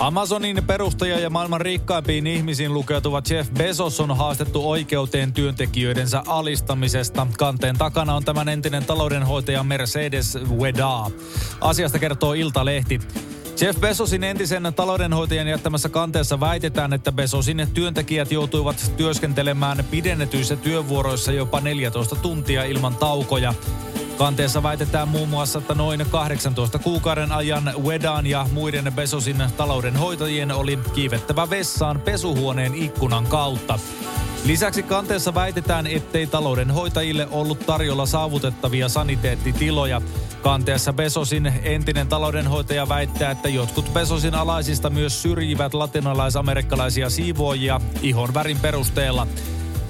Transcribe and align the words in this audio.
Amazonin 0.00 0.64
perustaja 0.66 1.18
ja 1.18 1.30
maailman 1.30 1.60
rikkaimpiin 1.60 2.26
ihmisiin 2.26 2.74
lukeutuva 2.74 3.22
Jeff 3.30 3.50
Bezos 3.50 4.00
on 4.00 4.16
haastettu 4.16 4.70
oikeuteen 4.70 5.32
työntekijöidensä 5.32 6.22
alistamisesta. 6.26 7.26
Kanteen 7.38 7.78
takana 7.78 8.14
on 8.14 8.24
tämän 8.24 8.48
entinen 8.48 8.84
taloudenhoitaja 8.84 9.62
Mercedes 9.62 10.38
Weda. 10.58 11.10
Asiasta 11.60 11.98
kertoo 11.98 12.32
Iltalehti. 12.32 13.00
Jeff 13.60 13.80
Bezosin 13.80 14.24
entisen 14.24 14.72
taloudenhoitajan 14.76 15.48
jättämässä 15.48 15.88
kanteessa 15.88 16.40
väitetään, 16.40 16.92
että 16.92 17.12
Bezosin 17.12 17.68
työntekijät 17.74 18.32
joutuivat 18.32 18.92
työskentelemään 18.96 19.84
pidennetyissä 19.90 20.56
työvuoroissa 20.56 21.32
jopa 21.32 21.60
14 21.60 22.16
tuntia 22.16 22.64
ilman 22.64 22.96
taukoja. 22.96 23.54
Kanteessa 24.18 24.62
väitetään 24.62 25.08
muun 25.08 25.28
muassa, 25.28 25.58
että 25.58 25.74
noin 25.74 26.06
18 26.10 26.78
kuukauden 26.78 27.32
ajan 27.32 27.72
Wedan 27.82 28.26
ja 28.26 28.46
muiden 28.52 28.92
Besosin 28.92 29.44
taloudenhoitajien 29.56 30.52
oli 30.52 30.78
kiivettävä 30.94 31.50
vessaan 31.50 32.00
pesuhuoneen 32.00 32.74
ikkunan 32.74 33.26
kautta. 33.26 33.78
Lisäksi 34.44 34.82
kanteessa 34.82 35.34
väitetään, 35.34 35.86
ettei 35.86 36.26
taloudenhoitajille 36.26 37.28
ollut 37.30 37.66
tarjolla 37.66 38.06
saavutettavia 38.06 38.88
saniteettitiloja. 38.88 40.02
Kanteessa 40.42 40.92
Besosin 40.92 41.52
entinen 41.62 42.08
taloudenhoitaja 42.08 42.88
väittää, 42.88 43.30
että 43.30 43.48
jotkut 43.48 43.92
Besosin 43.92 44.34
alaisista 44.34 44.90
myös 44.90 45.22
syrjivät 45.22 45.74
latinalaisamerikkalaisia 45.74 47.10
siivoojia 47.10 47.80
ihon 48.02 48.34
värin 48.34 48.60
perusteella. 48.60 49.26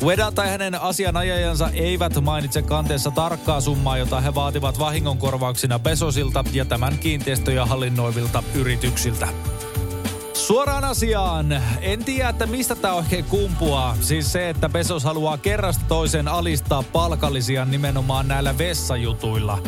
Ueda 0.02 0.32
tai 0.32 0.48
hänen 0.48 0.80
asianajajansa 0.80 1.70
eivät 1.72 2.20
mainitse 2.20 2.62
kanteessa 2.62 3.10
tarkkaa 3.10 3.60
summaa, 3.60 3.98
jota 3.98 4.20
he 4.20 4.34
vaativat 4.34 4.78
vahingonkorvauksina 4.78 5.78
Besosilta 5.78 6.44
ja 6.52 6.64
tämän 6.64 6.98
kiinteistöjä 6.98 7.66
hallinnoivilta 7.66 8.42
yrityksiltä. 8.54 9.28
Suoraan 10.32 10.84
asiaan. 10.84 11.62
En 11.80 12.04
tiedä, 12.04 12.28
että 12.28 12.46
mistä 12.46 12.74
tämä 12.74 12.94
oikein 12.94 13.24
kumpuaa. 13.24 13.96
Siis 14.00 14.32
se, 14.32 14.48
että 14.48 14.68
Besos 14.68 15.04
haluaa 15.04 15.38
kerrasta 15.38 15.84
toiseen 15.88 16.28
alistaa 16.28 16.84
palkallisia 16.92 17.64
nimenomaan 17.64 18.28
näillä 18.28 18.58
vessajutuilla. 18.58 19.58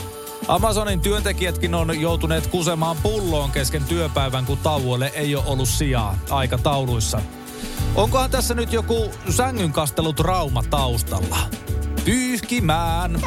Amazonin 0.49 1.01
työntekijätkin 1.01 1.75
on 1.75 2.01
joutuneet 2.01 2.47
kusemaan 2.47 2.97
pulloon 3.03 3.51
kesken 3.51 3.85
työpäivän, 3.85 4.47
kun 4.47 4.59
tauolle 4.59 5.13
ei 5.15 5.37
ole 5.37 5.45
ollut 5.47 5.69
sijaa 5.69 6.19
aikatauluissa. 6.31 7.21
Onkohan 8.01 8.31
tässä 8.31 8.55
nyt 8.55 8.73
joku 8.73 9.11
sängynkastelutrauma 9.31 10.63
taustalla? 10.71 11.39
Pyyhkimään! 12.05 13.21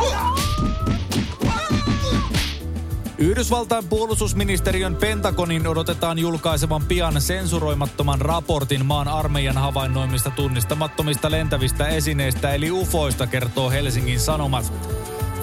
Yhdysvaltain 3.18 3.88
puolustusministeriön 3.88 4.96
Pentagonin 4.96 5.68
odotetaan 5.68 6.20
julkaisevan 6.20 6.86
pian 6.86 7.22
sensuroimattoman 7.22 8.22
raportin 8.22 8.86
maan 8.86 9.08
armeijan 9.08 9.58
havainnoimista 9.58 10.32
tunnistamattomista 10.32 11.32
lentävistä 11.32 11.88
esineistä 11.88 12.54
eli 12.54 12.72
UFOista, 12.72 13.28
kertoo 13.28 13.70
Helsingin 13.70 14.20
Sanomat. 14.20 14.74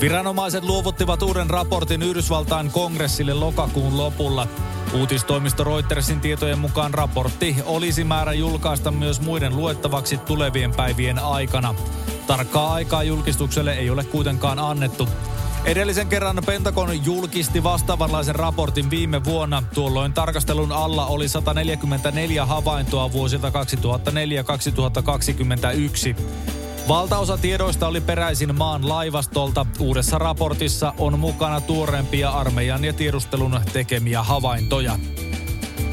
Viranomaiset 0.01 0.65
luovuttivat 0.65 1.22
uuden 1.22 1.50
raportin 1.50 2.03
Yhdysvaltain 2.03 2.71
kongressille 2.71 3.34
lokakuun 3.34 3.97
lopulla. 3.97 4.47
Uutistoimisto 4.94 5.65
Reutersin 5.65 6.21
tietojen 6.21 6.59
mukaan 6.59 6.94
raportti 6.94 7.56
olisi 7.65 8.05
määrä 8.05 8.33
julkaista 8.33 8.91
myös 8.91 9.21
muiden 9.21 9.56
luettavaksi 9.56 10.19
tulevien 10.19 10.75
päivien 10.75 11.19
aikana. 11.19 11.75
Tarkkaa 12.27 12.72
aikaa 12.72 13.03
julkistukselle 13.03 13.72
ei 13.72 13.91
ole 13.91 14.05
kuitenkaan 14.05 14.59
annettu. 14.59 15.09
Edellisen 15.65 16.06
kerran 16.06 16.43
Pentagon 16.47 17.05
julkisti 17.05 17.62
vastaavanlaisen 17.62 18.34
raportin 18.34 18.91
viime 18.91 19.25
vuonna. 19.25 19.62
Tuolloin 19.75 20.12
tarkastelun 20.12 20.72
alla 20.72 21.06
oli 21.06 21.28
144 21.28 22.47
havaintoa 22.47 23.12
vuosilta 23.12 23.50
2004-2021. 23.50 23.50
Valtaosa 26.91 27.39
tiedoista 27.39 27.89
oli 27.89 28.01
peräisin 28.01 28.55
maan 28.55 28.89
laivastolta. 28.89 29.67
Uudessa 29.78 30.19
raportissa 30.19 30.95
on 30.99 31.19
mukana 31.19 31.61
tuorempia 31.61 32.31
armeijan 32.31 32.84
ja 32.84 32.93
tiedustelun 32.93 33.61
tekemiä 33.73 34.23
havaintoja. 34.23 34.99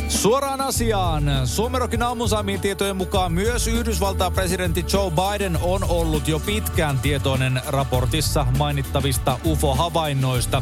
Suoraan 0.08 0.62
asiaan. 0.62 1.48
Suomerokin 1.48 2.04
aamusaamien 2.04 2.60
tietojen 2.60 2.96
mukaan 2.96 3.32
myös 3.32 3.68
Yhdysvaltain 3.68 4.34
presidentti 4.34 4.86
Joe 4.94 5.12
Biden 5.12 5.60
on 5.62 5.84
ollut 5.84 6.28
jo 6.28 6.40
pitkään 6.40 7.00
tietoinen 7.00 7.62
raportissa 7.68 8.48
mainittavista 8.58 9.40
UFO-havainnoista. 9.46 10.62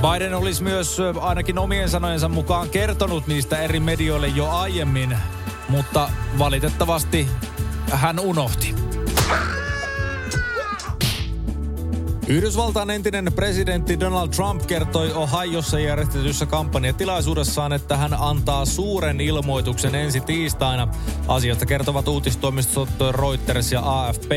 Biden 0.00 0.34
olisi 0.34 0.62
myös 0.62 0.98
ainakin 1.20 1.58
omien 1.58 1.88
sanojensa 1.88 2.28
mukaan 2.28 2.70
kertonut 2.70 3.26
niistä 3.26 3.58
eri 3.58 3.80
medioille 3.80 4.28
jo 4.28 4.50
aiemmin, 4.50 5.18
mutta 5.68 6.10
valitettavasti 6.38 7.28
hän 7.92 8.20
unohti. 8.20 8.89
Ah! 9.32 9.69
Yhdysvaltain 12.30 12.90
entinen 12.90 13.32
presidentti 13.34 14.00
Donald 14.00 14.28
Trump 14.28 14.66
kertoi 14.66 15.12
Ohiossa 15.12 15.78
järjestetyssä 15.78 16.46
kampanjatilaisuudessaan, 16.46 17.72
että 17.72 17.96
hän 17.96 18.14
antaa 18.18 18.64
suuren 18.64 19.20
ilmoituksen 19.20 19.94
ensi 19.94 20.20
tiistaina. 20.20 20.88
Asiasta 21.28 21.66
kertovat 21.66 22.08
uutistoimistot 22.08 22.88
Reuters 23.10 23.72
ja 23.72 23.80
AFP. 23.84 24.30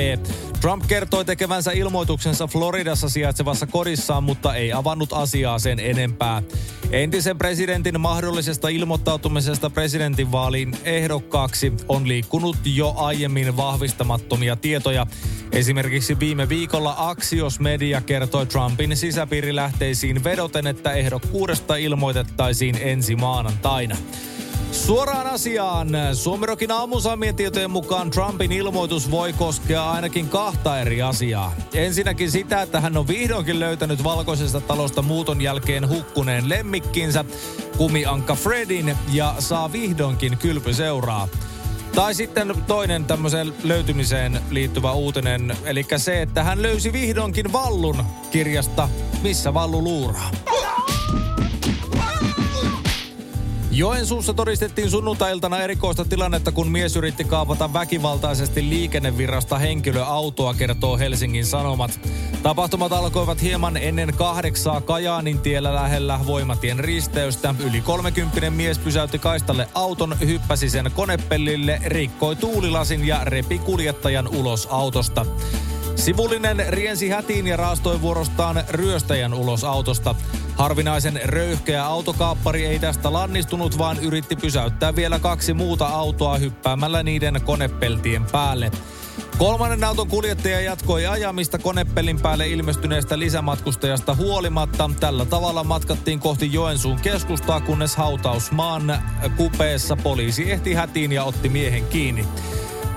Trump 0.61 0.83
kertoi 0.87 1.25
tekevänsä 1.25 1.71
ilmoituksensa 1.71 2.47
Floridassa 2.47 3.09
sijaitsevassa 3.09 3.67
kodissaan, 3.67 4.23
mutta 4.23 4.55
ei 4.55 4.73
avannut 4.73 5.13
asiaa 5.13 5.59
sen 5.59 5.79
enempää. 5.79 6.43
Entisen 6.91 7.37
presidentin 7.37 8.01
mahdollisesta 8.01 8.69
ilmoittautumisesta 8.69 9.69
presidentinvaaliin 9.69 10.77
ehdokkaaksi 10.83 11.73
on 11.87 12.07
liikkunut 12.07 12.57
jo 12.65 12.93
aiemmin 12.97 13.57
vahvistamattomia 13.57 14.55
tietoja. 14.55 15.07
Esimerkiksi 15.51 16.19
viime 16.19 16.49
viikolla 16.49 16.95
Axios 16.97 17.59
Media 17.59 17.82
kertoi 18.05 18.45
Trumpin 18.45 18.97
sisäpiirilähteisiin 18.97 20.23
vedoten, 20.23 20.67
että 20.67 20.91
ehdokkuudesta 20.91 21.75
ilmoitettaisiin 21.75 22.77
ensi 22.81 23.15
maanantaina. 23.15 23.97
Suoraan 24.71 25.27
asiaan. 25.27 25.89
Suomirokin 26.13 26.71
aamusamien 26.71 27.35
tietojen 27.35 27.71
mukaan 27.71 28.11
Trumpin 28.11 28.51
ilmoitus 28.51 29.11
voi 29.11 29.33
koskea 29.33 29.91
ainakin 29.91 30.29
kahta 30.29 30.79
eri 30.79 31.01
asiaa. 31.01 31.55
Ensinnäkin 31.73 32.31
sitä, 32.31 32.61
että 32.61 32.81
hän 32.81 32.97
on 32.97 33.07
vihdoinkin 33.07 33.59
löytänyt 33.59 34.03
valkoisesta 34.03 34.61
talosta 34.61 35.01
muuton 35.01 35.41
jälkeen 35.41 35.89
hukkuneen 35.89 36.49
lemmikkinsä, 36.49 37.25
kumiankka 37.77 38.35
Fredin, 38.35 38.97
ja 39.11 39.35
saa 39.39 39.71
vihdoinkin 39.71 40.37
kylpy 40.37 40.73
seuraa. 40.73 41.27
Tai 41.95 42.15
sitten 42.15 42.55
toinen 42.67 43.05
tämmöiseen 43.05 43.53
löytymiseen 43.63 44.39
liittyvä 44.49 44.91
uutinen, 44.91 45.57
eli 45.65 45.85
se, 45.97 46.21
että 46.21 46.43
hän 46.43 46.61
löysi 46.61 46.93
vihdoinkin 46.93 47.53
Vallun 47.53 48.03
kirjasta 48.31 48.89
Missä 49.21 49.53
Vallu 49.53 49.83
luuraa. 49.83 50.31
Joensuussa 53.75 54.33
todistettiin 54.33 54.89
sunnuntailtana 54.89 55.59
erikoista 55.59 56.05
tilannetta, 56.05 56.51
kun 56.51 56.71
mies 56.71 56.95
yritti 56.95 57.23
kaapata 57.23 57.73
väkivaltaisesti 57.73 58.69
liikennevirrasta 58.69 59.57
henkilöautoa, 59.57 60.53
kertoo 60.53 60.97
Helsingin 60.97 61.45
Sanomat. 61.45 61.99
Tapahtumat 62.43 62.91
alkoivat 62.91 63.41
hieman 63.41 63.77
ennen 63.77 64.13
kahdeksaa 64.17 64.81
Kajaanin 64.81 65.39
tiellä 65.39 65.75
lähellä 65.75 66.19
Voimatien 66.27 66.79
risteystä. 66.79 67.55
Yli 67.59 67.81
30 67.81 68.49
mies 68.49 68.79
pysäytti 68.79 69.19
kaistalle 69.19 69.67
auton, 69.73 70.15
hyppäsi 70.19 70.69
sen 70.69 70.91
konepellille, 70.95 71.81
rikkoi 71.85 72.35
tuulilasin 72.35 73.07
ja 73.07 73.23
repi 73.23 73.59
kuljettajan 73.59 74.27
ulos 74.27 74.67
autosta. 74.71 75.25
Sivullinen 75.95 76.65
riensi 76.67 77.09
hätiin 77.09 77.47
ja 77.47 77.57
raastoi 77.57 78.01
vuorostaan 78.01 78.63
ryöstäjän 78.69 79.33
ulos 79.33 79.63
autosta. 79.63 80.15
Harvinaisen 80.55 81.19
röyhkeä 81.23 81.85
autokaappari 81.85 82.65
ei 82.65 82.79
tästä 82.79 83.13
lannistunut, 83.13 83.77
vaan 83.77 83.99
yritti 83.99 84.35
pysäyttää 84.35 84.95
vielä 84.95 85.19
kaksi 85.19 85.53
muuta 85.53 85.87
autoa 85.87 86.37
hyppäämällä 86.37 87.03
niiden 87.03 87.41
konepeltien 87.45 88.25
päälle. 88.25 88.71
Kolmannen 89.37 89.83
auton 89.83 90.07
kuljettaja 90.07 90.61
jatkoi 90.61 91.05
ajamista 91.05 91.57
konepellin 91.57 92.21
päälle 92.21 92.47
ilmestyneestä 92.47 93.19
lisämatkustajasta 93.19 94.15
huolimatta. 94.15 94.89
Tällä 94.99 95.25
tavalla 95.25 95.63
matkattiin 95.63 96.19
kohti 96.19 96.53
Joensuun 96.53 96.99
keskustaa, 96.99 97.61
kunnes 97.61 97.95
hautausmaan 97.95 98.99
kupeessa 99.37 99.95
poliisi 99.95 100.51
ehti 100.51 100.73
hätiin 100.73 101.11
ja 101.11 101.23
otti 101.23 101.49
miehen 101.49 101.85
kiinni. 101.85 102.25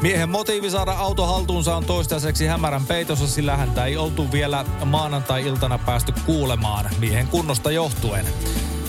Miehen 0.03 0.29
motiivi 0.29 0.71
saada 0.71 0.93
auto 0.93 1.27
haltuunsa 1.27 1.77
on 1.77 1.85
toistaiseksi 1.85 2.47
hämärän 2.47 2.87
peitossa, 2.87 3.27
sillä 3.27 3.57
häntä 3.57 3.85
ei 3.85 3.97
oltu 3.97 4.33
vielä 4.33 4.65
maanantai-iltana 4.85 5.79
päästy 5.79 6.13
kuulemaan 6.27 6.91
miehen 6.99 7.29
kunnosta 7.29 7.71
johtuen. 7.71 8.27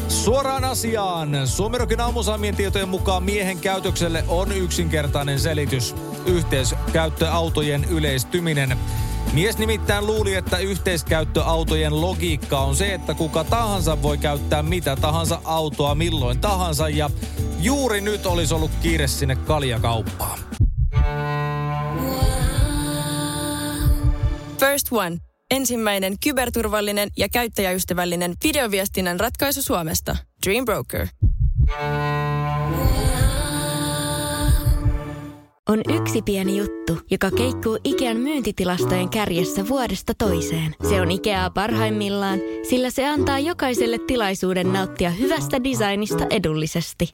Suoraan 0.07 0.63
asiaan. 0.63 1.48
Suomerokin 1.48 2.01
aamusaamien 2.01 2.56
tietojen 2.56 2.89
mukaan 2.89 3.24
miehen 3.24 3.59
käytökselle 3.59 4.24
on 4.27 4.51
yksinkertainen 4.51 5.39
selitys. 5.39 5.95
Yhteiskäyttöautojen 6.25 7.83
yleistyminen. 7.83 8.77
Mies 9.33 9.57
nimittäin 9.57 10.07
luuli, 10.07 10.36
että 10.36 10.57
yhteiskäyttöautojen 10.57 12.01
logiikka 12.01 12.60
on 12.60 12.75
se, 12.75 12.94
että 12.94 13.13
kuka 13.13 13.44
tahansa 13.44 14.01
voi 14.01 14.18
käyttää 14.18 14.63
mitä 14.63 14.95
tahansa 14.95 15.42
autoa 15.44 15.95
milloin 15.95 16.39
tahansa 16.39 16.89
ja 16.89 17.10
juuri 17.60 18.01
nyt 18.01 18.25
olisi 18.25 18.53
ollut 18.53 18.71
kiire 18.81 19.07
sinne 19.07 19.36
kaljakauppaan. 19.36 20.47
First 24.59 24.88
One. 24.92 25.18
Ensimmäinen 25.51 26.13
kyberturvallinen 26.24 27.09
ja 27.18 27.30
käyttäjäystävällinen 27.30 28.33
videoviestinnän 28.44 29.19
ratkaisu 29.19 29.62
Suomesta. 29.62 30.18
Dream 30.45 30.65
Broker. 30.65 31.07
On 35.69 35.81
yksi 36.01 36.21
pieni 36.21 36.57
juttu, 36.57 36.98
joka 37.12 37.31
keikkuu 37.31 37.80
Ikean 37.83 38.18
myyntitilastojen 38.18 39.09
kärjessä 39.09 39.68
vuodesta 39.68 40.13
toiseen. 40.18 40.75
Se 40.89 41.01
on 41.01 41.12
Ikeaa 41.12 41.50
parhaimmillaan, 41.50 42.39
sillä 42.69 42.89
se 42.89 43.07
antaa 43.07 43.39
jokaiselle 43.39 43.98
tilaisuuden 44.07 44.74
nauttia 44.74 45.10
hyvästä 45.10 45.63
designista 45.63 46.25
edullisesti. 46.30 47.13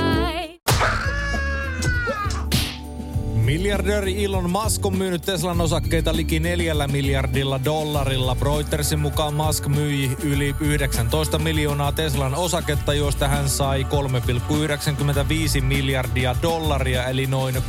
Miljardööri 3.51 4.25
Elon 4.25 4.49
Musk 4.49 4.85
on 4.85 4.97
myynyt 4.97 5.21
Teslan 5.21 5.61
osakkeita 5.61 6.15
liki 6.15 6.39
neljällä 6.39 6.87
miljardilla 6.87 7.65
dollarilla. 7.65 8.37
Reutersin 8.41 8.99
mukaan 8.99 9.33
Musk 9.33 9.67
myi 9.67 10.17
yli 10.23 10.55
19 10.59 11.39
miljoonaa 11.39 11.91
Teslan 11.91 12.35
osaketta, 12.35 12.93
joista 12.93 13.27
hän 13.27 13.49
sai 13.49 13.87
3,95 15.57 15.61
miljardia 15.61 16.35
dollaria, 16.41 17.05
eli 17.05 17.27
noin 17.27 17.55
3,92 17.55 17.61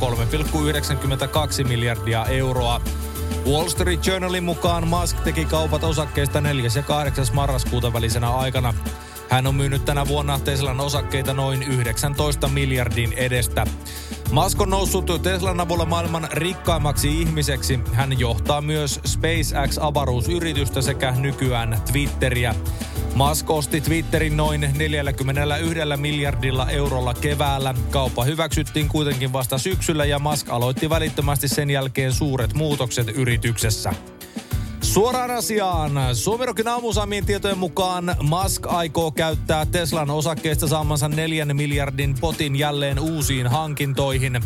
miljardia 1.67 2.25
euroa. 2.25 2.81
Wall 3.47 3.69
Street 3.69 4.07
Journalin 4.07 4.43
mukaan 4.43 4.87
Musk 4.87 5.19
teki 5.23 5.45
kaupat 5.45 5.83
osakkeista 5.83 6.41
4. 6.41 6.69
ja 6.75 6.83
8. 6.83 7.25
marraskuuta 7.33 7.93
välisenä 7.93 8.35
aikana. 8.35 8.73
Hän 9.29 9.47
on 9.47 9.55
myynyt 9.55 9.85
tänä 9.85 10.07
vuonna 10.07 10.39
Teslan 10.39 10.79
osakkeita 10.79 11.33
noin 11.33 11.63
19 11.63 12.47
miljardin 12.47 13.13
edestä. 13.13 13.65
Musk 14.33 14.61
on 14.61 14.69
noussut 14.69 15.05
Teslan 15.23 15.59
avulla 15.59 15.85
maailman 15.85 16.27
rikkaimmaksi 16.31 17.21
ihmiseksi. 17.21 17.79
Hän 17.91 18.19
johtaa 18.19 18.61
myös 18.61 18.99
SpaceX-avaruusyritystä 19.05 20.81
sekä 20.81 21.11
nykyään 21.11 21.81
Twitteriä. 21.91 22.55
Musk 23.15 23.49
osti 23.49 23.81
Twitterin 23.81 24.37
noin 24.37 24.61
41 24.77 25.97
miljardilla 25.97 26.69
eurolla 26.69 27.13
keväällä. 27.13 27.75
Kauppa 27.89 28.23
hyväksyttiin 28.23 28.89
kuitenkin 28.89 29.33
vasta 29.33 29.57
syksyllä 29.57 30.05
ja 30.05 30.19
Musk 30.19 30.49
aloitti 30.49 30.89
välittömästi 30.89 31.47
sen 31.47 31.69
jälkeen 31.69 32.13
suuret 32.13 32.53
muutokset 32.53 33.09
yrityksessä. 33.09 33.93
Suoraan 34.93 35.31
asiaan. 35.31 35.91
Suomirokin 36.13 36.67
aamusaamien 36.67 37.25
tietojen 37.25 37.57
mukaan 37.57 38.15
Musk 38.21 38.67
aikoo 38.67 39.11
käyttää 39.11 39.65
Teslan 39.65 40.09
osakkeesta 40.09 40.67
saamansa 40.67 41.07
neljän 41.07 41.55
miljardin 41.55 42.15
potin 42.21 42.55
jälleen 42.55 42.99
uusiin 42.99 43.47
hankintoihin. 43.47 44.41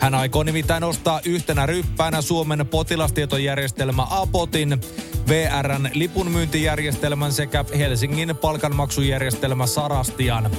Hän 0.00 0.14
aikoo 0.14 0.42
nimittäin 0.42 0.84
ostaa 0.84 1.20
yhtenä 1.24 1.66
ryppäänä 1.66 2.22
Suomen 2.22 2.66
potilastietojärjestelmä 2.66 4.06
Apotin, 4.10 4.80
VRn 5.28 5.88
lipunmyyntijärjestelmän 5.92 7.32
sekä 7.32 7.64
Helsingin 7.78 8.36
palkanmaksujärjestelmä 8.36 9.66
Sarastian. 9.66 10.50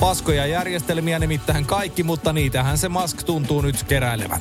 Paskoja 0.00 0.46
järjestelmiä 0.46 1.18
nimittäin 1.18 1.66
kaikki, 1.66 2.02
mutta 2.02 2.32
niitähän 2.32 2.78
se 2.78 2.88
Musk 2.88 3.22
tuntuu 3.22 3.60
nyt 3.60 3.84
keräilevän. 3.84 4.40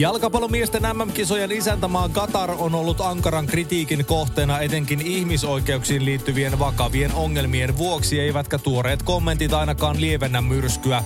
Jalkapallomiesten 0.00 0.82
MM-kisojen 0.82 1.52
isäntämaa 1.52 2.08
Qatar 2.08 2.50
on 2.58 2.74
ollut 2.74 3.00
ankaran 3.00 3.46
kritiikin 3.46 4.04
kohteena 4.04 4.60
etenkin 4.60 5.00
ihmisoikeuksiin 5.00 6.04
liittyvien 6.04 6.58
vakavien 6.58 7.14
ongelmien 7.14 7.76
vuoksi, 7.76 8.20
eivätkä 8.20 8.58
tuoreet 8.58 9.02
kommentit 9.02 9.52
ainakaan 9.52 10.00
lievennä 10.00 10.40
myrskyä. 10.40 11.04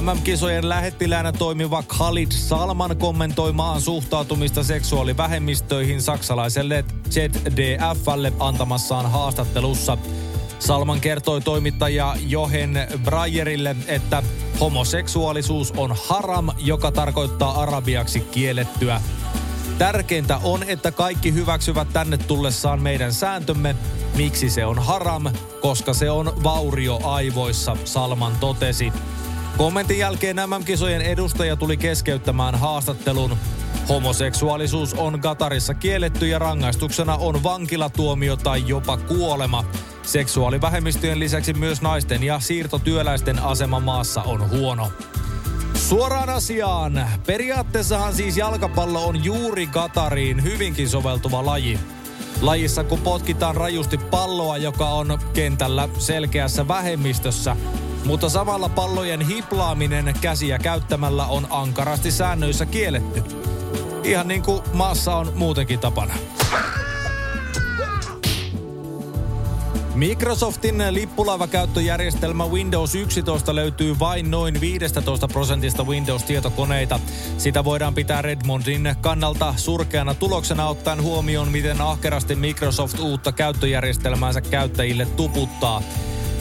MM-kisojen 0.00 0.68
lähettiläänä 0.68 1.32
toimiva 1.32 1.82
Khalid 1.82 2.32
Salman 2.32 2.96
kommentoi 2.96 3.52
maan 3.52 3.80
suhtautumista 3.80 4.64
seksuaalivähemmistöihin 4.64 6.02
saksalaiselle 6.02 6.84
ZDFlle 7.10 8.32
antamassaan 8.38 9.10
haastattelussa. 9.10 9.98
Salman 10.58 11.00
kertoi 11.00 11.40
toimittaja 11.40 12.16
Johen 12.26 12.88
Brayerille, 13.04 13.76
että 13.86 14.22
homoseksuaalisuus 14.60 15.72
on 15.76 15.96
haram, 16.08 16.48
joka 16.58 16.92
tarkoittaa 16.92 17.62
arabiaksi 17.62 18.20
kiellettyä. 18.20 19.00
Tärkeintä 19.78 20.40
on, 20.42 20.62
että 20.62 20.92
kaikki 20.92 21.34
hyväksyvät 21.34 21.88
tänne 21.92 22.16
tullessaan 22.16 22.82
meidän 22.82 23.12
sääntömme. 23.12 23.76
Miksi 24.16 24.50
se 24.50 24.66
on 24.66 24.78
haram? 24.78 25.24
Koska 25.60 25.94
se 25.94 26.10
on 26.10 26.32
vaurio 26.42 27.00
aivoissa, 27.04 27.76
Salman 27.84 28.32
totesi. 28.40 28.92
Kommentin 29.56 29.98
jälkeen 29.98 30.36
MM-kisojen 30.36 31.02
edustaja 31.02 31.56
tuli 31.56 31.76
keskeyttämään 31.76 32.54
haastattelun. 32.54 33.36
Homoseksuaalisuus 33.88 34.94
on 34.94 35.20
Katarissa 35.20 35.74
kielletty 35.74 36.28
ja 36.28 36.38
rangaistuksena 36.38 37.16
on 37.16 37.42
vankilatuomio 37.42 38.36
tai 38.36 38.64
jopa 38.66 38.96
kuolema. 38.96 39.64
Seksuaalivähemmistöjen 40.06 41.18
lisäksi 41.18 41.52
myös 41.52 41.82
naisten 41.82 42.22
ja 42.22 42.40
siirtotyöläisten 42.40 43.38
asema 43.38 43.80
maassa 43.80 44.22
on 44.22 44.50
huono. 44.50 44.92
Suoraan 45.74 46.28
asiaan. 46.28 47.08
Periaatteessahan 47.26 48.14
siis 48.14 48.36
jalkapallo 48.36 49.06
on 49.06 49.24
juuri 49.24 49.66
Katariin 49.66 50.42
hyvinkin 50.42 50.88
soveltuva 50.88 51.46
laji. 51.46 51.78
Lajissa 52.40 52.84
kun 52.84 53.00
potkitaan 53.00 53.54
rajusti 53.54 53.98
palloa, 53.98 54.56
joka 54.56 54.88
on 54.88 55.18
kentällä 55.34 55.88
selkeässä 55.98 56.68
vähemmistössä, 56.68 57.56
mutta 58.04 58.28
samalla 58.28 58.68
pallojen 58.68 59.20
hiplaaminen 59.20 60.14
käsiä 60.20 60.58
käyttämällä 60.58 61.26
on 61.26 61.46
ankarasti 61.50 62.10
säännöissä 62.10 62.66
kielletty. 62.66 63.22
Ihan 64.04 64.28
niin 64.28 64.42
kuin 64.42 64.62
maassa 64.72 65.16
on 65.16 65.32
muutenkin 65.34 65.78
tapana. 65.78 66.14
Microsoftin 69.96 70.82
lippulaivakäyttöjärjestelmä 70.90 72.46
Windows 72.46 72.94
11 72.94 73.54
löytyy 73.54 73.98
vain 73.98 74.30
noin 74.30 74.60
15 74.60 75.28
prosentista 75.28 75.84
Windows-tietokoneita. 75.84 77.00
Sitä 77.38 77.64
voidaan 77.64 77.94
pitää 77.94 78.22
Redmondin 78.22 78.94
kannalta 79.00 79.54
surkeana 79.56 80.14
tuloksena 80.14 80.68
ottaen 80.68 81.02
huomioon, 81.02 81.48
miten 81.48 81.80
ahkerasti 81.80 82.34
Microsoft 82.34 82.98
uutta 82.98 83.32
käyttöjärjestelmäänsä 83.32 84.40
käyttäjille 84.40 85.06
tuputtaa. 85.06 85.82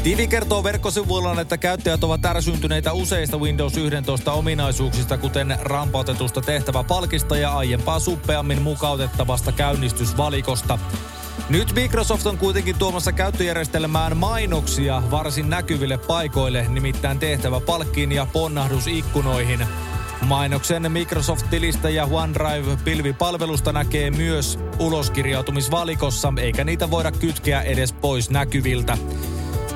Tivi 0.04 0.28
kertoo 0.28 0.64
verkkosivuillaan, 0.64 1.40
että 1.40 1.58
käyttäjät 1.58 2.04
ovat 2.04 2.26
ärsyntyneitä 2.26 2.94
useista 2.94 3.38
Windows 3.38 3.78
11 3.78 4.34
ominaisuuksista, 4.34 5.18
kuten 5.18 5.58
rampautetusta 5.62 6.42
tehtäväpalkista 6.42 7.38
ja 7.38 7.58
aiempaa 7.58 8.00
suppeammin 8.00 8.62
mukautettavasta 8.62 9.52
käynnistysvalikosta. 9.52 10.80
Nyt 11.50 11.74
Microsoft 11.74 12.26
on 12.26 12.38
kuitenkin 12.38 12.76
tuomassa 12.78 13.12
käyttöjärjestelmään 13.12 14.18
mainoksia 14.18 15.04
varsin 15.12 15.50
näkyville 15.50 15.98
paikoille, 15.98 16.66
nimittäin 16.70 17.20
tehtävä 17.20 17.60
palkkiin 17.60 18.12
ja 18.12 18.28
ponnahdusikkunoihin. 18.34 19.68
Mainoksen 20.22 20.92
Microsoft-tilistä 20.92 21.90
ja 21.90 22.06
OneDrive-pilvipalvelusta 22.06 23.72
näkee 23.72 24.12
myös 24.12 24.60
uloskirjautumisvalikossa, 24.80 26.34
eikä 26.42 26.64
niitä 26.64 26.92
voida 26.92 27.12
kytkeä 27.12 27.62
edes 27.62 27.94
pois 27.94 28.30
näkyviltä. 28.30 28.98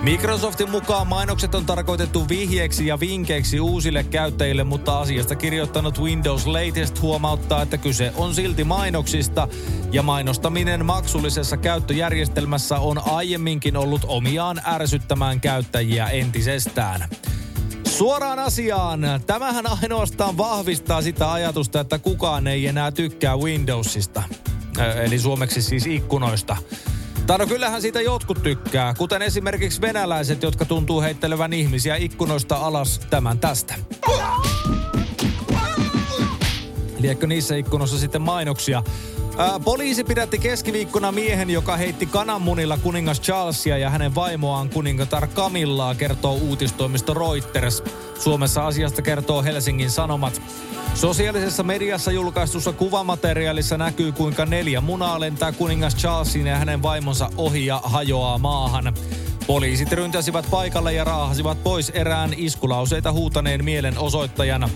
Microsoftin 0.02 0.70
mukaan 0.70 1.08
mainokset 1.08 1.56
on 1.56 1.66
tarkoitettu 1.66 2.30
vihjeeksi 2.30 2.88
ja 2.88 3.00
vinkeiksi 3.00 3.60
uusille 3.60 4.04
käyttäjille, 4.04 4.64
mutta 4.64 5.00
asiasta 5.00 5.36
kirjoittanut 5.36 6.00
Windows 6.00 6.48
Latest 6.48 7.02
huomauttaa, 7.02 7.62
että 7.62 7.78
kyse 7.78 8.14
on 8.16 8.36
silti 8.36 8.64
mainoksista 8.64 9.48
ja 9.92 10.04
mainostaminen 10.04 10.86
maksullisessa 10.86 11.58
käyttöjärjestelmässä 11.58 12.80
on 12.80 13.02
aiemminkin 13.12 13.78
ollut 13.78 14.02
omiaan 14.08 14.62
ärsyttämään 14.66 15.42
käyttäjiä 15.42 16.08
entisestään. 16.08 17.10
Suoraan 17.88 18.40
asiaan. 18.40 19.02
Tämähän 19.26 19.66
ainoastaan 19.82 20.38
vahvistaa 20.38 21.02
sitä 21.02 21.32
ajatusta, 21.32 21.80
että 21.80 22.00
kukaan 22.00 22.48
ei 22.48 22.68
enää 22.68 22.92
tykkää 22.92 23.38
Windowsista. 23.38 24.24
Eli 25.04 25.20
suomeksi 25.20 25.62
siis 25.62 25.86
ikkunoista. 25.86 26.58
Tai 27.30 27.38
no 27.38 27.48
kyllähän 27.48 27.82
siitä 27.82 28.02
jotkut 28.02 28.44
tykkää, 28.44 28.94
kuten 28.94 29.22
esimerkiksi 29.22 29.82
venäläiset, 29.82 30.44
jotka 30.44 30.66
tuntuu 30.66 31.02
heittelevän 31.02 31.54
ihmisiä 31.54 31.96
ikkunoista 31.96 32.56
alas 32.56 33.02
tämän 33.10 33.40
tästä. 33.40 33.76
Liekö 37.00 37.28
niissä 37.28 37.56
ikkunoissa 37.56 37.98
sitten 37.98 38.22
mainoksia? 38.22 38.84
Ää, 39.38 39.60
poliisi 39.60 40.04
pidätti 40.04 40.40
keskiviikkona 40.40 41.12
miehen, 41.12 41.50
joka 41.50 41.78
heitti 41.78 42.06
kananmunilla 42.06 42.78
kuningas 42.78 43.22
Charlesia 43.22 43.78
ja 43.78 43.90
hänen 43.90 44.16
vaimoaan 44.16 44.70
kuningatar 44.70 45.28
Camillaa, 45.28 45.96
kertoo 45.96 46.34
uutistoimisto 46.34 47.14
Reuters. 47.14 47.84
Suomessa 48.20 48.68
asiasta 48.68 49.02
kertoo 49.02 49.44
Helsingin 49.44 49.92
Sanomat. 49.92 50.42
Sosiaalisessa 50.94 51.64
mediassa 51.64 52.12
julkaistussa 52.12 52.74
kuvamateriaalissa 52.74 53.78
näkyy, 53.78 54.12
kuinka 54.12 54.46
neljä 54.46 54.82
munaa 54.82 55.20
lentää 55.20 55.52
kuningas 55.52 55.96
Charlesin 55.96 56.48
ja 56.48 56.58
hänen 56.58 56.82
vaimonsa 56.82 57.30
ohi 57.38 57.66
ja 57.66 57.82
hajoaa 57.84 58.38
maahan. 58.38 58.94
Poliisit 59.48 59.92
ryntäsivät 59.92 60.46
paikalle 60.52 60.94
ja 60.94 61.04
raahasivat 61.04 61.64
pois 61.64 61.90
erään 61.90 62.34
iskulauseita 62.38 63.12
huutaneen 63.12 63.66
mielenosoittajan. 63.66 64.70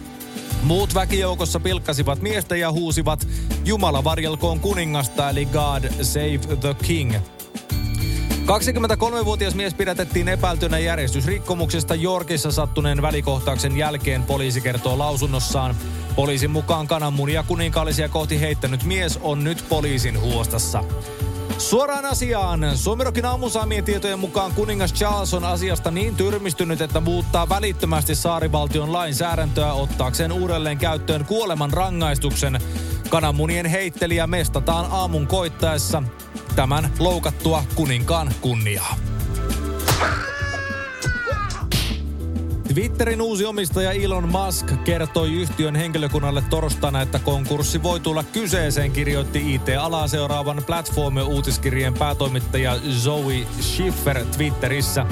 Muut 0.64 0.96
väkijoukossa 0.96 1.60
pilkkasivat 1.60 2.22
miestä 2.22 2.56
ja 2.56 2.72
huusivat 2.72 3.28
Jumala 3.66 4.04
varjelkoon 4.04 4.60
kuningasta 4.60 5.30
eli 5.30 5.46
God 5.46 5.84
save 6.02 6.40
the 6.60 6.76
king. 6.84 7.16
23-vuotias 8.46 9.56
mies 9.56 9.74
pidätettiin 9.74 10.28
epäiltynä 10.28 10.80
järjestysrikkomuksesta 10.80 11.96
Yorkissa 11.96 12.52
sattuneen 12.52 13.02
välikohtauksen 13.02 13.78
jälkeen, 13.78 14.24
poliisi 14.24 14.62
kertoo 14.62 14.98
lausunnossaan. 14.98 15.76
Poliisin 16.16 16.52
mukaan 16.52 16.88
kananmunia 16.88 17.44
kuninkaallisia 17.44 18.10
kohti 18.10 18.42
heittänyt 18.42 18.84
mies 18.84 19.20
on 19.22 19.44
nyt 19.44 19.66
poliisin 19.70 20.22
huostassa. 20.22 20.84
Suoraan 21.58 22.06
asiaan. 22.06 22.78
Suomirokin 22.78 23.26
aamusaamien 23.26 23.84
tietojen 23.84 24.20
mukaan 24.20 24.54
kuningas 24.54 24.94
Charles 24.94 25.34
on 25.34 25.44
asiasta 25.44 25.92
niin 25.92 26.16
tyrmistynyt, 26.16 26.82
että 26.82 27.00
muuttaa 27.00 27.50
välittömästi 27.50 28.16
saarivaltion 28.16 28.94
lainsäädäntöä 28.94 29.74
ottaakseen 29.74 30.32
uudelleen 30.32 30.78
käyttöön 30.78 31.26
kuoleman 31.26 31.74
rangaistuksen. 31.74 32.60
Kananmunien 33.10 33.66
heittelijä 33.66 34.28
mestataan 34.28 34.86
aamun 34.92 35.28
koittaessa 35.28 36.04
tämän 36.56 36.92
loukattua 37.00 37.64
kuninkaan 37.76 38.32
kunniaa. 38.42 38.96
Twitterin 42.74 43.22
uusi 43.22 43.46
omistaja 43.46 43.92
Elon 43.92 44.30
Musk 44.30 44.84
kertoi 44.84 45.34
yhtiön 45.34 45.76
henkilökunnalle 45.76 46.44
torstaina, 46.50 47.02
että 47.02 47.20
konkurssi 47.20 47.84
voi 47.84 48.00
tulla 48.00 48.24
kyseeseen, 48.24 48.92
kirjoitti 48.92 49.56
IT-alaa 49.56 50.08
seuraavan 50.08 50.64
Platform-uutiskirjeen 50.68 51.94
päätoimittaja 51.94 52.80
Zoe 52.92 53.48
Schiffer 53.62 54.26
Twitterissä. 54.26 55.06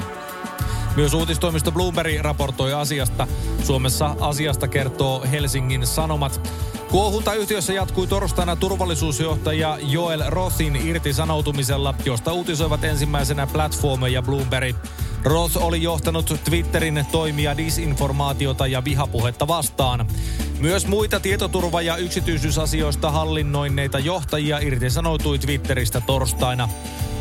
Myös 0.96 1.14
uutistoimisto 1.14 1.72
Bloomberg 1.72 2.20
raportoi 2.20 2.72
asiasta. 2.72 3.26
Suomessa 3.64 4.16
asiasta 4.20 4.68
kertoo 4.68 5.22
Helsingin 5.30 5.86
Sanomat. 5.86 6.50
Kuohunta 6.90 7.34
yhtiössä 7.34 7.72
jatkui 7.72 8.06
torstaina 8.06 8.56
turvallisuusjohtaja 8.56 9.78
Joel 9.82 10.22
Rothin 10.26 10.76
irtisanoutumisella, 10.76 11.94
josta 12.04 12.32
uutisoivat 12.32 12.84
ensimmäisenä 12.84 13.46
Platform 13.46 14.02
ja 14.06 14.22
Bloomberg. 14.22 14.76
Roth 15.24 15.56
oli 15.56 15.82
johtanut 15.82 16.40
Twitterin 16.44 17.06
toimia 17.12 17.56
disinformaatiota 17.56 18.66
ja 18.66 18.84
vihapuhetta 18.84 19.48
vastaan. 19.48 20.06
Myös 20.60 20.86
muita 20.86 21.20
tietoturva- 21.20 21.82
ja 21.82 21.96
yksityisyysasioista 21.96 23.10
hallinnoineita 23.10 23.98
johtajia 23.98 24.58
irtisanoutui 24.58 25.38
Twitteristä 25.38 26.00
torstaina. 26.00 26.68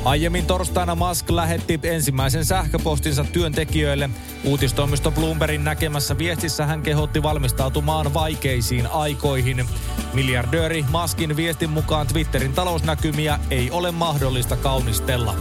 Aiemmin 0.06 0.46
torstaina 0.46 0.96
Musk 0.96 1.30
lähetti 1.30 1.80
ensimmäisen 1.84 2.46
sähköpostinsa 2.46 3.24
työntekijöille. 3.24 4.10
Uutistoimisto 4.44 5.12
Bloombergin 5.12 5.64
näkemässä 5.64 6.18
viestissä 6.18 6.66
hän 6.66 6.82
kehotti 6.82 7.24
valmistautumaan 7.24 8.14
vaikeisiin 8.14 8.88
aikoihin. 8.88 9.66
Miljardööri 10.14 10.86
Muskin 10.92 11.36
viestin 11.36 11.70
mukaan 11.70 12.08
Twitterin 12.08 12.54
talousnäkymiä 12.54 13.40
ei 13.50 13.72
ole 13.72 13.92
mahdollista 13.92 14.58
kaunistella. 14.58 15.36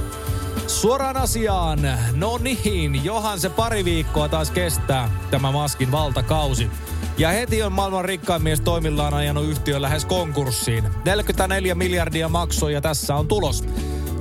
Suoraan 0.70 1.16
asiaan. 1.16 1.78
No 2.14 2.38
niin, 2.38 3.04
johan 3.04 3.40
se 3.40 3.48
pari 3.48 3.84
viikkoa 3.84 4.28
taas 4.28 4.50
kestää 4.50 5.10
tämä 5.30 5.52
Maskin 5.52 5.92
valtakausi. 5.92 6.70
Ja 7.18 7.28
heti 7.28 7.62
on 7.62 7.72
maailman 7.72 8.04
rikkain 8.04 8.42
mies 8.42 8.60
toimillaan 8.60 9.14
ajanut 9.14 9.44
yhtiön 9.44 9.82
lähes 9.82 10.04
konkurssiin. 10.04 10.84
44 11.04 11.74
miljardia 11.74 12.28
maksoi 12.28 12.72
ja 12.72 12.80
tässä 12.80 13.14
on 13.14 13.28
tulos. 13.28 13.64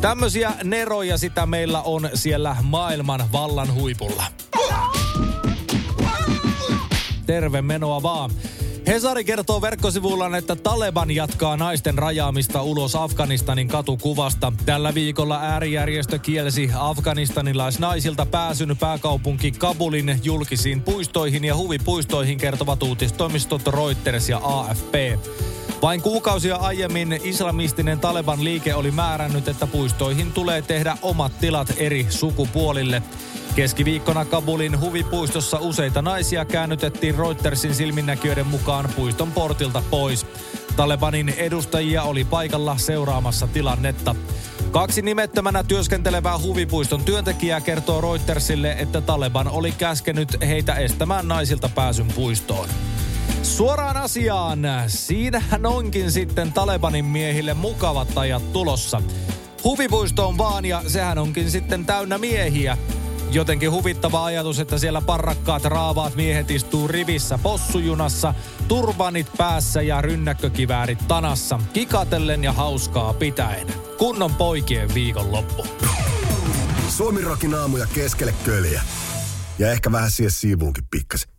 Tämmöisiä 0.01 0.53
neroja 0.63 1.17
sitä 1.17 1.45
meillä 1.45 1.81
on 1.81 2.09
siellä 2.13 2.55
maailman 2.63 3.31
vallan 3.31 3.73
huipulla. 3.73 4.23
Terve 7.25 7.61
menoa 7.61 8.03
vaan. 8.03 8.31
Hesari 8.89 9.23
kertoo 9.23 9.61
verkkosivullaan, 9.61 10.35
että 10.35 10.55
Taleban 10.55 11.11
jatkaa 11.11 11.57
naisten 11.57 11.97
rajaamista 11.97 12.61
ulos 12.61 12.95
Afganistanin 12.95 13.67
katukuvasta. 13.67 14.53
Tällä 14.65 14.93
viikolla 14.93 15.39
äärijärjestö 15.41 16.19
kielsi 16.19 16.69
afganistanilaisnaisilta 16.75 18.25
pääsyn 18.25 18.77
pääkaupunki 18.77 19.51
Kabulin 19.51 20.19
julkisiin 20.23 20.81
puistoihin 20.81 21.45
ja 21.45 21.55
huvipuistoihin 21.55 22.37
kertovat 22.37 22.83
uutistoimistot 22.83 23.67
Reuters 23.67 24.29
ja 24.29 24.41
AFP. 24.43 24.93
Vain 25.81 26.01
kuukausia 26.01 26.55
aiemmin 26.55 27.19
islamistinen 27.23 27.99
Taleban 27.99 28.43
liike 28.43 28.75
oli 28.75 28.91
määrännyt, 28.91 29.47
että 29.47 29.67
puistoihin 29.67 30.31
tulee 30.31 30.61
tehdä 30.61 30.97
omat 31.01 31.39
tilat 31.39 31.73
eri 31.77 32.07
sukupuolille. 32.09 33.03
Keskiviikkona 33.55 34.25
Kabulin 34.25 34.79
huvipuistossa 34.79 35.57
useita 35.59 36.01
naisia 36.01 36.45
käännytettiin 36.45 37.15
Reutersin 37.15 37.75
silminnäkijöiden 37.75 38.47
mukaan 38.47 38.89
puiston 38.95 39.31
portilta 39.31 39.83
pois. 39.89 40.25
Talebanin 40.75 41.29
edustajia 41.29 42.03
oli 42.03 42.25
paikalla 42.25 42.77
seuraamassa 42.77 43.47
tilannetta. 43.47 44.15
Kaksi 44.71 45.01
nimettömänä 45.01 45.63
työskentelevää 45.63 46.39
huvipuiston 46.39 47.03
työntekijää 47.03 47.61
kertoo 47.61 48.01
Reutersille, 48.01 48.71
että 48.71 49.01
Taleban 49.01 49.47
oli 49.47 49.71
käskenyt 49.71 50.37
heitä 50.41 50.73
estämään 50.73 51.27
naisilta 51.27 51.69
pääsyn 51.75 52.07
puistoon. 52.07 52.69
Suoraan 53.43 53.97
asiaan. 53.97 54.59
Siinähän 54.87 55.65
onkin 55.65 56.11
sitten 56.11 56.53
Talebanin 56.53 57.05
miehille 57.05 57.53
mukavat 57.53 58.17
ajat 58.17 58.53
tulossa. 58.53 59.01
Huvipuisto 59.63 60.27
on 60.27 60.37
vaan 60.37 60.65
ja 60.65 60.83
sehän 60.87 61.17
onkin 61.17 61.51
sitten 61.51 61.85
täynnä 61.85 62.17
miehiä. 62.17 62.77
Jotenkin 63.31 63.71
huvittava 63.71 64.25
ajatus, 64.25 64.59
että 64.59 64.77
siellä 64.77 65.01
parrakkaat 65.01 65.63
raavaat 65.63 66.15
miehet 66.15 66.51
istuu 66.51 66.87
rivissä 66.87 67.37
possujunassa, 67.37 68.33
turbanit 68.67 69.27
päässä 69.37 69.81
ja 69.81 70.01
rynnäkkökiväärit 70.01 71.07
tanassa, 71.07 71.59
kikatellen 71.73 72.43
ja 72.43 72.53
hauskaa 72.53 73.13
pitäen. 73.13 73.67
Kunnon 73.97 74.35
poikien 74.35 74.93
viikonloppu. 74.93 75.67
Suomi 76.89 77.21
rokin 77.21 77.55
aamuja 77.55 77.87
keskelle 77.93 78.33
köljä. 78.43 78.81
Ja 79.59 79.71
ehkä 79.71 79.91
vähän 79.91 80.11
siihen 80.11 80.31
siivuunkin 80.31 80.83
pikkasen. 80.91 81.38